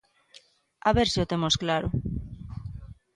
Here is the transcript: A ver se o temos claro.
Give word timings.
A 0.87 0.89
ver 0.97 1.07
se 1.13 1.19
o 1.23 1.29
temos 1.31 1.55
claro. 1.63 1.87